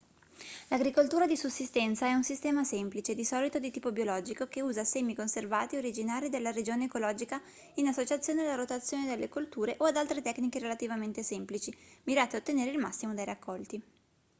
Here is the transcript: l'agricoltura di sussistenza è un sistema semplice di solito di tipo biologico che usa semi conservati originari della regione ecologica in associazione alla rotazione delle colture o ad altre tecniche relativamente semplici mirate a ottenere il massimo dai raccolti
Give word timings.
l'agricoltura 0.69 1.27
di 1.27 1.37
sussistenza 1.37 2.07
è 2.07 2.13
un 2.15 2.23
sistema 2.23 2.63
semplice 2.63 3.13
di 3.13 3.23
solito 3.23 3.59
di 3.59 3.69
tipo 3.69 3.91
biologico 3.91 4.47
che 4.47 4.61
usa 4.63 4.83
semi 4.83 5.13
conservati 5.13 5.75
originari 5.75 6.27
della 6.27 6.49
regione 6.49 6.85
ecologica 6.85 7.39
in 7.75 7.85
associazione 7.87 8.41
alla 8.41 8.55
rotazione 8.55 9.05
delle 9.05 9.29
colture 9.29 9.75
o 9.77 9.85
ad 9.85 9.97
altre 9.97 10.23
tecniche 10.23 10.57
relativamente 10.57 11.21
semplici 11.21 11.71
mirate 12.05 12.35
a 12.35 12.39
ottenere 12.39 12.71
il 12.71 12.79
massimo 12.79 13.13
dai 13.13 13.25
raccolti 13.25 13.79